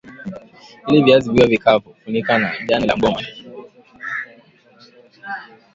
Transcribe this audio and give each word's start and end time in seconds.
Ili 0.87 1.03
viazi 1.03 1.31
viwe 1.31 1.47
vikavu 1.47 1.95
funika 2.05 2.37
na 2.37 2.53
jani 2.67 2.87
la 2.87 2.95
mgomba 2.95 3.21